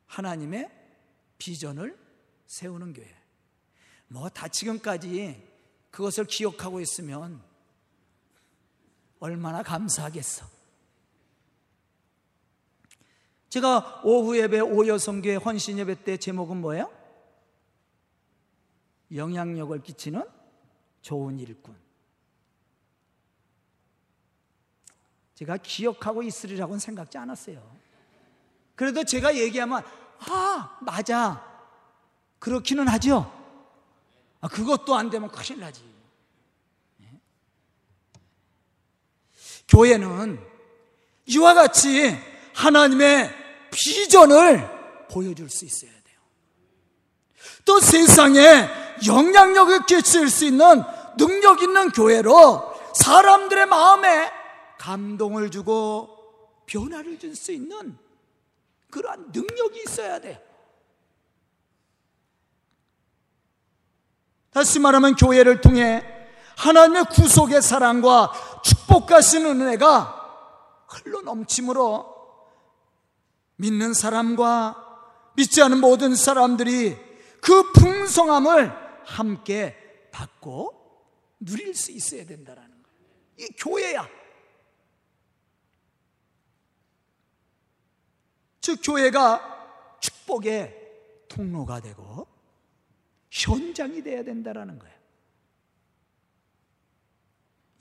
하나님의 0.07 0.71
비전을 1.39 1.99
세우는 2.47 2.93
교회. 2.93 3.09
뭐 4.09 4.29
다 4.29 4.49
지금까지 4.49 5.43
그것을 5.91 6.27
기억하고 6.27 6.81
있으면 6.81 7.43
얼마나 9.19 9.63
감사하겠어. 9.63 10.47
제가 13.49 14.03
오후 14.05 14.37
예배 14.37 14.61
오여성교회 14.61 15.37
헌신 15.37 15.79
예배 15.79 16.05
때 16.05 16.17
제목은 16.17 16.59
뭐예요? 16.61 16.93
영향력을 19.15 19.81
끼치는 19.83 20.25
좋은 21.01 21.39
일꾼. 21.39 21.84
제가 25.35 25.57
기억하고 25.59 26.23
있으리라고는 26.23 26.79
생각지 26.79 27.19
않았어요. 27.19 27.61
그래도 28.75 29.05
제가 29.05 29.37
얘기하면, 29.37 29.83
아, 30.29 30.79
맞아. 30.81 31.45
그렇기는 32.39 32.87
하죠. 32.89 33.33
아, 34.41 34.49
그것도 34.49 34.95
안 34.95 35.11
되면 35.11 35.31
큰일 35.31 35.61
나지. 35.61 35.83
네. 36.99 37.09
교회는 39.69 40.39
이와 41.27 41.55
같이 41.55 42.17
하나님의 42.55 43.35
비전을 43.71 45.09
보여줄 45.11 45.49
수 45.51 45.65
있어야 45.65 45.91
돼요. 45.91 46.21
또 47.65 47.81
세상에 47.81 48.69
영향력을 49.07 49.87
끼칠 49.87 50.29
수 50.29 50.45
있는 50.45 50.83
능력 51.17 51.63
있는 51.63 51.91
교회로 51.91 52.75
사람들의 52.95 53.67
마음에 53.67 54.44
감동을 54.85 55.51
주고 55.51 56.63
변화를 56.67 57.19
줄 57.19 57.35
수 57.35 57.53
있는 57.53 57.97
그러한 58.91 59.33
능력이 59.33 59.83
있어야 59.87 60.21
돼요. 60.21 60.39
다시 64.51 64.79
말하면 64.79 65.17
교회를 65.17 65.63
통해 65.63 66.05
하나님의 66.59 67.07
구속의 67.07 67.63
사랑과 67.63 68.31
축복하시는 68.63 69.63
은혜가 69.63 70.87
흘러 70.89 71.23
넘침으로 71.23 72.15
믿는 73.57 73.95
사람과 73.95 75.33
믿지 75.35 75.63
않은 75.63 75.81
모든 75.81 76.15
사람들이 76.15 76.97
그 77.41 77.73
풍성함을 77.73 78.71
함께 79.07 79.77
받고 80.13 80.73
누릴 81.41 81.75
수 81.75 81.91
있어야 81.91 82.27
된다라는 82.27 82.71
거예요. 82.71 82.99
이 83.39 83.47
교회야. 83.57 84.24
즉 88.65 88.81
교회가 88.83 89.99
축복의 90.01 90.75
통로가 91.29 91.81
되고 91.81 92.27
현장이 93.31 94.03
돼야 94.03 94.25
된다라는 94.25 94.79
거예요. 94.79 94.95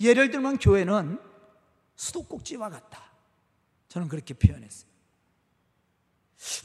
예를 0.01 0.29
들면 0.29 0.57
교회는 0.57 1.21
수도꼭지와 1.95 2.69
같다. 2.69 3.01
저는 3.87 4.09
그렇게 4.09 4.33
표현했어요. 4.33 4.91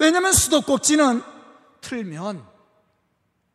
왜냐하면 0.00 0.32
수도꼭지는 0.32 1.22
틀면 1.80 2.44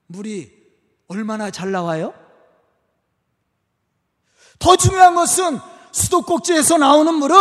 물이 0.08 0.64
얼마나 1.10 1.52
잘 1.52 1.74
나와요? 1.74 2.14
더 4.60 4.78
중요한 4.78 5.14
것은 5.16 5.60
수도꼭지에서 5.92 6.78
나오는 6.78 7.14
물은 7.16 7.36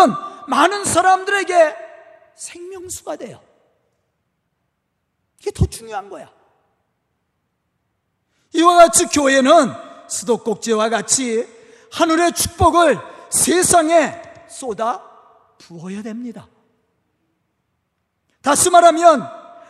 많은 0.49 0.85
사람들에게 0.85 1.82
생명수가 2.42 3.16
돼요. 3.16 3.40
이게 5.38 5.50
더 5.52 5.64
중요한 5.66 6.09
거야. 6.09 6.33
이와 8.55 8.76
같이 8.76 9.07
교회는 9.07 9.50
수도꼭지와 10.09 10.88
같이 10.88 11.46
하늘의 11.92 12.33
축복을 12.33 12.98
세상에 13.31 14.20
쏟아 14.48 15.02
부어야 15.59 16.02
됩니다. 16.02 16.48
다시 18.42 18.70
말하면 18.70 19.22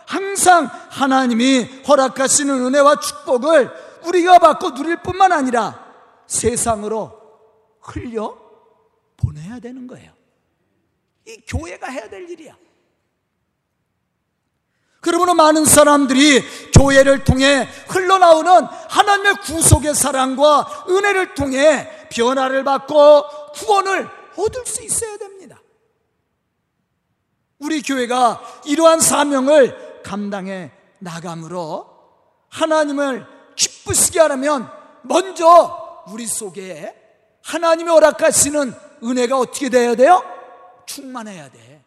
항상 0.07 0.67
하나님이 0.91 1.83
허락하시는 1.87 2.67
은혜와 2.67 3.01
축복을 3.01 3.71
우리가 4.07 4.39
받고 4.39 4.75
누릴 4.75 4.97
뿐만 5.03 5.31
아니라 5.31 5.93
세상으로 6.27 7.21
흘려 7.81 8.37
보내야 9.19 9.61
되는 9.61 9.87
거예요. 9.87 10.13
이 11.27 11.37
교회가 11.47 11.89
해야 11.89 12.09
될 12.09 12.29
일이야. 12.29 12.62
그러므로 15.03 15.35
많은 15.35 15.65
사람들이 15.65 16.71
교회를 16.73 17.25
통해 17.25 17.69
흘러나오는 17.89 18.65
하나님의 18.89 19.35
구속의 19.43 19.97
사랑과 19.97 20.87
은혜를 20.89 21.35
통해 21.35 22.09
변화를 22.11 22.63
받고 22.63 23.25
구원을 23.53 24.09
얻을 24.37 24.65
수 24.65 24.83
있어야 24.85 25.17
됩니다. 25.19 25.61
우리 27.59 27.83
교회가 27.83 28.41
이러한 28.65 29.01
사명을 29.01 30.03
감당해 30.05 30.71
나감으로 31.01 31.91
하나님을 32.49 33.27
기쁘시게 33.57 34.21
하려면 34.21 34.71
먼저 35.03 36.05
우리 36.07 36.27
속에 36.27 36.95
하나님이 37.43 37.91
허락하시는 37.91 38.73
은혜가 39.03 39.37
어떻게 39.37 39.69
돼야 39.69 39.97
돼요? 39.97 40.23
충만해야 40.87 41.51
돼. 41.51 41.83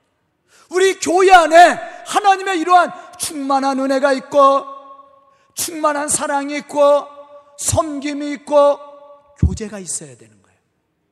우리 0.69 0.99
교회 0.99 1.32
안에 1.32 1.80
하나님의 2.06 2.60
이러한 2.60 2.91
충만한 3.15 3.80
은혜가 3.80 4.13
있고 4.13 4.65
충만한 5.54 6.08
사랑이 6.08 6.58
있고 6.58 7.08
섬김이 7.58 8.32
있고 8.34 8.78
교제가 9.38 9.80
있어야 9.80 10.15
되는 10.17 10.41
거예요. 10.41 10.60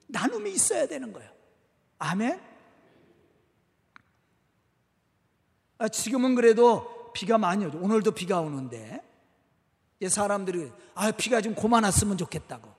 나눔이 0.08 0.52
있어야 0.52 0.88
되는 0.88 1.12
거예요. 1.13 1.32
아멘. 2.00 2.42
아, 5.78 5.88
지금은 5.88 6.36
그래도 6.36 7.12
비가 7.13 7.38
많이 7.38 7.66
오죠. 7.66 7.80
오늘도 7.80 8.12
비가 8.12 8.39
오는데 8.39 9.02
사람들이 10.08 10.72
아 10.96 11.12
비가 11.12 11.42
좀 11.42 11.56
고만 11.56 11.84
왔으면 11.84 12.18
좋겠다고. 12.18 12.74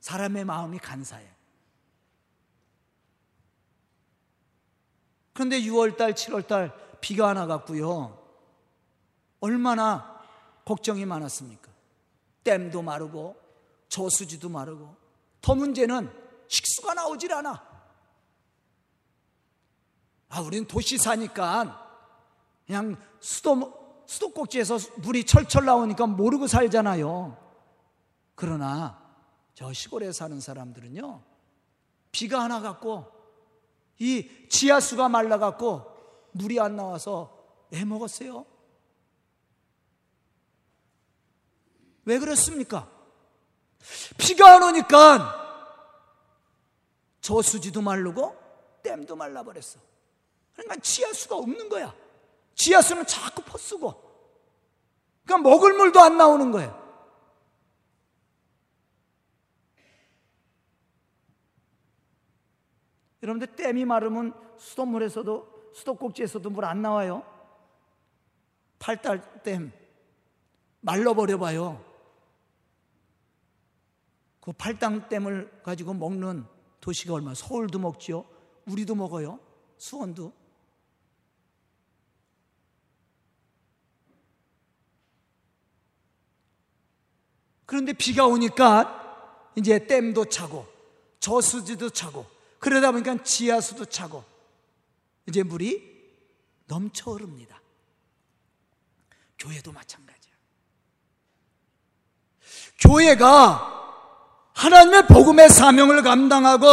사람의 0.00 0.44
마음이 0.44 0.78
간사해. 0.78 1.24
그런데 5.32 5.60
6월달, 5.60 6.14
7월달 6.14 6.72
비가 7.00 7.28
하나 7.28 7.46
갔고요. 7.46 8.18
얼마나 9.40 10.20
걱정이 10.64 11.04
많았습니까? 11.06 11.70
댐도 12.44 12.82
마르고 12.82 13.36
저수지도 13.88 14.48
마르고 14.48 14.94
더 15.40 15.54
문제는 15.54 16.10
식수가 16.48 16.94
나오질 16.94 17.32
않아. 17.32 17.66
아, 20.30 20.40
우리는 20.40 20.66
도시 20.66 20.98
사니까 20.98 21.86
그냥 22.66 22.96
수도, 23.20 24.04
수도꼭지에서 24.06 24.78
물이 24.96 25.24
철철 25.24 25.64
나오니까 25.64 26.06
모르고 26.06 26.46
살잖아요. 26.46 27.36
그러나 28.34 29.02
저 29.54 29.72
시골에 29.72 30.12
사는 30.12 30.38
사람들은요, 30.38 31.22
비가 32.12 32.42
하나 32.42 32.60
갔고 32.60 33.10
이 33.98 34.30
지하수가 34.48 35.08
말라갖고 35.08 35.97
물이 36.38 36.60
안 36.60 36.76
나와서 36.76 37.36
애 37.72 37.84
먹었어요. 37.84 38.46
왜 42.04 42.18
그렇습니까? 42.18 42.90
비가 44.16 44.54
안 44.54 44.62
오니까 44.62 45.34
저수지도 47.20 47.82
마르고 47.82 48.34
댐도 48.82 49.16
말라버렸어. 49.16 49.80
그러니까 50.54 50.76
지하수가 50.76 51.36
없는 51.36 51.68
거야. 51.68 51.94
지하수는 52.54 53.06
자꾸 53.06 53.42
퍼쓰고. 53.42 54.08
그러니까 55.24 55.48
먹을 55.50 55.74
물도 55.74 56.00
안 56.00 56.16
나오는 56.16 56.50
거예요. 56.50 56.88
여러분들 63.22 63.56
댐이 63.56 63.84
마르면 63.84 64.32
수돗물에서도 64.56 65.57
수도꼭지에서도 65.78 66.50
물 66.50 66.64
안 66.64 66.82
나와요. 66.82 67.22
팔달댐 68.78 69.72
말라버려 70.80 71.38
봐요. 71.38 71.84
그 74.40 74.52
팔당댐을 74.52 75.62
가지고 75.62 75.94
먹는 75.94 76.46
도시가 76.80 77.14
얼마 77.14 77.34
서울도 77.34 77.78
먹지요. 77.78 78.24
우리도 78.66 78.94
먹어요. 78.94 79.38
수원도. 79.76 80.32
그런데 87.66 87.92
비가 87.92 88.26
오니까 88.26 89.52
이제 89.54 89.86
댐도 89.86 90.26
차고 90.26 90.66
저수지도 91.20 91.90
차고 91.90 92.24
그러다 92.58 92.92
보니까 92.92 93.22
지하수도 93.22 93.84
차고 93.84 94.37
이제 95.28 95.42
물이 95.42 95.86
넘쳐 96.66 97.12
흐릅니다. 97.12 97.60
교회도 99.38 99.72
마찬가지야. 99.72 100.32
교회가 102.80 103.74
하나님의 104.54 105.06
복음의 105.06 105.50
사명을 105.50 106.02
감당하고 106.02 106.66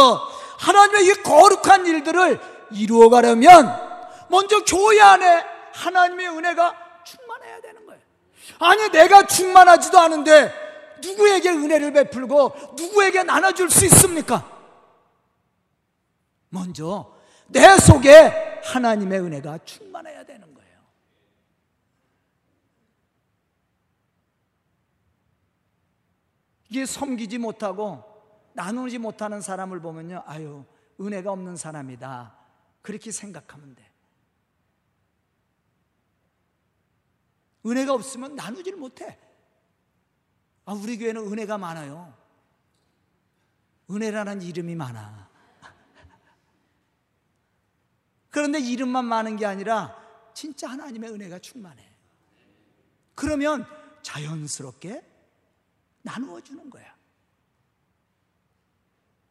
하나님의 0.58 1.06
이 1.06 1.12
거룩한 1.22 1.86
일들을 1.86 2.40
이루어 2.72 3.10
가려면 3.10 3.66
먼저 4.30 4.64
교회 4.64 5.00
안에 5.00 5.44
하나님의 5.74 6.28
은혜가 6.28 7.02
충만해야 7.04 7.60
되는 7.60 7.86
거예요. 7.86 8.00
아니, 8.58 8.88
내가 8.88 9.26
충만하지도 9.26 9.98
않은데 9.98 10.52
누구에게 11.02 11.50
은혜를 11.50 11.92
베풀고 11.92 12.74
누구에게 12.76 13.22
나눠줄 13.22 13.70
수 13.70 13.84
있습니까? 13.84 14.50
먼저 16.48 17.14
내 17.48 17.78
속에 17.78 18.45
하나님의 18.72 19.20
은혜가 19.20 19.58
충만해야 19.58 20.24
되는 20.24 20.52
거예요. 20.52 20.80
이게 26.68 26.84
섬기지 26.84 27.38
못하고 27.38 28.04
나누지 28.54 28.98
못하는 28.98 29.40
사람을 29.40 29.80
보면요. 29.80 30.22
아유, 30.26 30.64
은혜가 31.00 31.30
없는 31.30 31.56
사람이다. 31.56 32.36
그렇게 32.82 33.12
생각하면 33.12 33.74
돼. 33.74 33.92
은혜가 37.64 37.92
없으면 37.94 38.34
나누질 38.34 38.76
못해. 38.76 39.18
아, 40.64 40.72
우리 40.72 40.98
교회는 40.98 41.22
은혜가 41.22 41.58
많아요. 41.58 42.14
은혜라는 43.90 44.42
이름이 44.42 44.74
많아. 44.74 45.25
그런데 48.36 48.60
이름만 48.60 49.06
많은 49.06 49.36
게 49.36 49.46
아니라 49.46 49.96
진짜 50.34 50.68
하나님의 50.68 51.10
은혜가 51.10 51.38
충만해. 51.38 51.82
그러면 53.14 53.64
자연스럽게 54.02 55.02
나누어 56.02 56.42
주는 56.42 56.68
거야. 56.68 56.84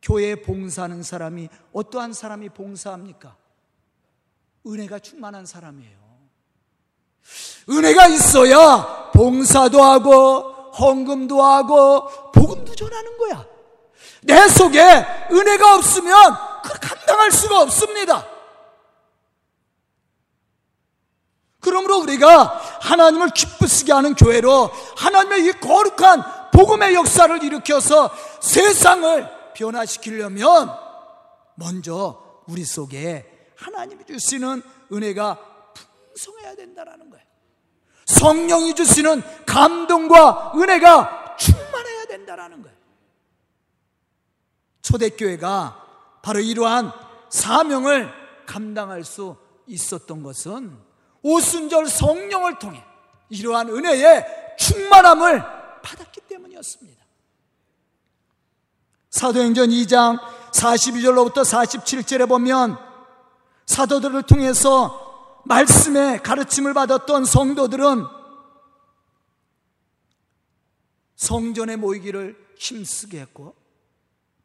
교회에 0.01 0.41
봉사하는 0.41 1.03
사람이 1.03 1.49
어떠한 1.71 2.13
사람이 2.13 2.49
봉사합니까? 2.49 3.37
은혜가 4.65 4.97
충만한 4.97 5.45
사람이에요. 5.45 5.99
은혜가 7.69 8.07
있어야 8.07 9.11
봉사도 9.11 9.83
하고 9.83 10.71
헌금도 10.79 11.43
하고 11.43 12.31
복음도 12.31 12.73
전하는 12.73 13.17
거야. 13.19 13.45
내 14.23 14.47
속에 14.47 14.81
은혜가 15.31 15.75
없으면 15.75 16.13
그걸 16.63 16.79
감당할 16.79 17.31
수가 17.31 17.61
없습니다. 17.61 18.34
그러므로 21.65 21.97
우리가 21.97 22.61
하나님을 22.81 23.29
기쁘시게 23.29 23.91
하는 23.91 24.13
교회로 24.13 24.69
하나님의 24.97 25.45
이 25.47 25.51
거룩한 25.53 26.51
복음의 26.51 26.93
역사를 26.93 27.43
일으켜서 27.43 28.11
세상을 28.39 29.27
변화시키려면 29.55 30.71
먼저 31.55 32.43
우리 32.47 32.63
속에 32.63 33.51
하나님이 33.57 34.05
주시는 34.05 34.61
은혜가 34.93 35.39
풍성해야 36.13 36.55
된다는 36.55 37.09
거예요. 37.09 37.25
성령이 38.05 38.75
주시는 38.75 39.23
감동과 39.47 40.53
은혜가 40.55 41.35
충만해야 41.39 42.05
된다는 42.05 42.61
거예요. 42.61 42.77
초대교회가 44.83 46.19
바로 46.21 46.39
이러한 46.39 46.91
사명을 47.29 48.11
감당할 48.45 49.03
수 49.03 49.35
있었던 49.65 50.21
것은 50.21 50.94
오순절 51.27 51.87
성령을 51.87 52.59
통해 52.59 52.85
이러한 53.29 53.69
은혜의 53.69 54.55
충만함을 54.59 55.41
받았기 55.81 56.21
때문이었습니다. 56.21 57.03
사도행전 59.09 59.69
2장 59.69 60.19
42절로부터 60.51 61.37
47절에 61.37 62.29
보면 62.29 62.77
사도들을 63.65 64.21
통해서 64.23 65.41
말씀의 65.45 66.21
가르침을 66.21 66.75
받았던 66.75 67.25
성도들은 67.25 68.05
성전에 71.15 71.75
모이기를 71.75 72.37
힘쓰게 72.59 73.21
했고 73.21 73.55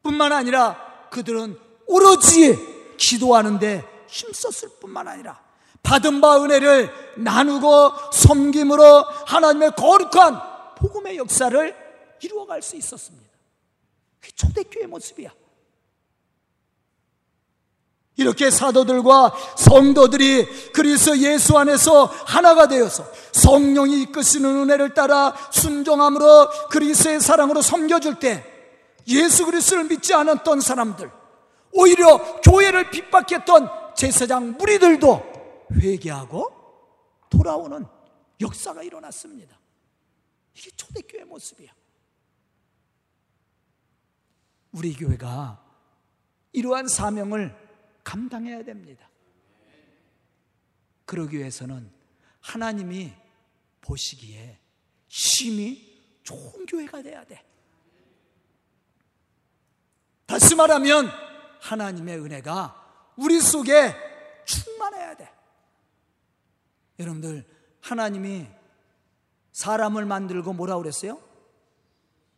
뿐만 0.01 0.31
아니라 0.31 1.09
그들은 1.11 1.59
오로지 1.85 2.57
기도하는데 2.97 4.07
힘썼을 4.07 4.79
뿐만 4.79 5.07
아니라 5.07 5.50
받은 5.83 6.21
바 6.21 6.41
은혜를 6.43 6.91
나누고 7.17 7.91
섬김으로 8.13 9.03
하나님의 9.25 9.71
거룩한 9.75 10.41
복음의 10.77 11.17
역사를 11.17 11.75
이루어갈 12.21 12.61
수 12.61 12.75
있었습니다. 12.75 13.29
그게 14.19 14.31
초대교회 14.35 14.87
모습이야. 14.87 15.31
이렇게 18.17 18.51
사도들과 18.51 19.33
성도들이 19.57 20.71
그리스도 20.73 21.17
예수 21.17 21.57
안에서 21.57 22.05
하나가 22.05 22.67
되어서 22.67 23.05
성령이 23.31 24.01
이끄시는 24.03 24.49
은혜를 24.63 24.93
따라 24.93 25.33
순종함으로 25.49 26.49
그리스도의 26.69 27.19
사랑으로 27.19 27.61
섬겨줄 27.61 28.19
때 28.19 28.45
예수 29.07 29.45
그리스도를 29.45 29.85
믿지 29.85 30.13
않았던 30.13 30.61
사람들 30.61 31.09
오히려 31.71 32.17
교회를 32.43 32.91
핍박했던 32.91 33.69
제사장 33.95 34.55
무리들도 34.57 35.30
회개하고 35.71 36.61
돌아오는 37.29 37.85
역사가 38.39 38.83
일어났습니다. 38.83 39.59
이게 40.55 40.69
초대교회 40.71 41.23
모습이야. 41.25 41.73
우리 44.73 44.93
교회가 44.93 45.63
이러한 46.53 46.87
사명을 46.87 47.55
감당해야 48.03 48.63
됩니다. 48.63 49.09
그러기 51.05 51.37
위해서는 51.37 51.91
하나님이 52.39 53.13
보시기에 53.81 54.59
심히 55.07 56.19
좋은 56.23 56.65
교회가 56.65 57.01
돼야 57.01 57.23
돼. 57.25 57.43
다시 60.25 60.55
말하면 60.55 61.09
하나님의 61.59 62.19
은혜가 62.19 63.13
우리 63.17 63.41
속에. 63.41 64.10
여러분들, 67.01 67.45
하나님이 67.81 68.47
사람을 69.51 70.05
만들고 70.05 70.53
뭐라 70.53 70.77
그랬어요? 70.77 71.19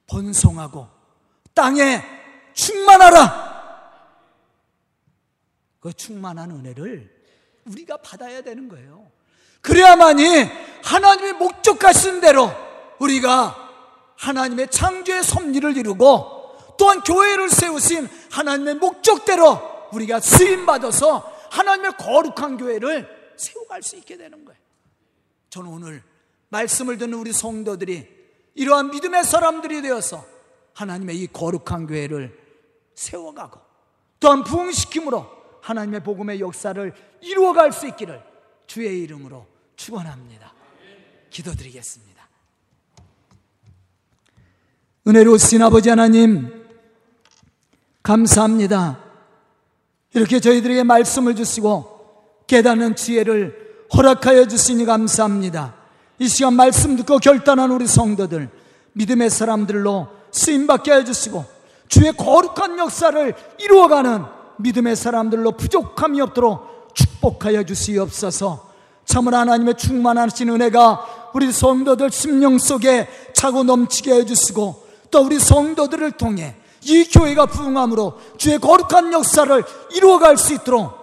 번성하고 0.08 0.88
땅에 1.54 2.02
충만하라. 2.54 3.54
그 5.80 5.93
충만한 5.93 6.52
은혜를 6.52 7.13
우리가 7.65 7.97
받아야 7.97 8.41
되는 8.41 8.69
거예요. 8.69 9.12
그래야만이 9.62 10.49
하나님의 10.84 11.34
목적하신 11.34 12.21
대로 12.21 12.52
우리가 12.99 13.58
하나님의 14.17 14.69
창조의 14.69 15.23
섭리를 15.23 15.78
이루고 15.78 16.76
또한 16.78 17.02
교회를 17.02 17.49
세우신 17.49 18.08
하나님의 18.32 18.76
목적대로 18.76 19.60
우리가 19.91 20.19
쓰임 20.19 20.65
받아서 20.65 21.32
하나님의 21.52 21.97
거룩한 21.97 22.58
교회를 22.58 23.23
세워갈 23.38 23.84
수 23.84 23.96
있게 23.98 24.17
되는 24.17 24.43
거예요. 24.46 24.60
저는 25.50 25.69
오늘 25.69 26.04
말씀을 26.50 26.98
듣는 26.98 27.13
우리 27.15 27.34
성도들이 27.34 28.08
이러한 28.56 28.91
믿음의 28.91 29.24
사람들이 29.24 29.82
되어서 29.82 30.26
하나님의 30.74 31.17
이 31.19 31.28
거룩한 31.28 31.88
교회를 31.88 32.38
세워가고 32.96 33.60
또한 34.19 34.43
부흥시킴으로 34.43 35.28
하나님의 35.62 36.04
복음의 36.04 36.39
역사를 36.39 36.93
이루어갈 37.22 37.72
수 37.72 37.88
있기를 37.88 38.24
주의 38.67 39.02
이름으로 39.04 39.46
축원합니다. 39.76 40.54
기도드리겠습니다. 41.30 42.13
은혜로우신 45.08 45.62
아버지 45.62 45.89
하나님 45.89 46.63
감사합니다. 48.04 49.04
이렇게 50.13 50.39
저희들에게 50.39 50.84
말씀을 50.84 51.36
주시고 51.36 51.93
깨닫는 52.54 52.96
지혜를 52.96 53.88
허락하여 53.96 54.46
주시니 54.48 54.86
감사합니다. 54.86 55.74
이 56.20 56.28
시간 56.28 56.54
말씀 56.54 56.96
듣고 56.96 57.18
결단한 57.18 57.72
우리 57.72 57.88
성도들 57.88 58.48
믿음의 58.94 59.32
사람들로 59.32 60.08
쓰임받게 60.30 60.94
해주시고 60.94 61.46
주의 61.88 62.12
거룩한 62.16 62.78
역사를 62.78 63.34
이루어가는 63.60 64.26
믿음의 64.58 64.96
사람들로 64.96 65.54
부족함이 65.54 66.22
없도록 66.22 66.92
축복하여 66.94 67.63
주시옵소서 67.63 68.70
참으로 69.06 69.38
하나님의 69.38 69.74
충만하신 69.76 70.50
은혜가 70.50 71.32
우리 71.34 71.52
성도들 71.52 72.12
심령 72.12 72.60
속에 72.60 73.08
차고 73.34 73.63
넘치게 73.63 74.13
해주시고 74.13 74.88
또 75.10 75.22
우리 75.24 75.39
성도들을 75.39 76.12
통해 76.12 76.56
이 76.84 77.06
교회가 77.06 77.48
부흥함으로 77.48 78.20
주의 78.38 78.60
거룩한 78.60 79.12
역사를 79.12 79.63
이루어갈 79.96 80.38
수 80.38 80.54
있도록 80.54 81.03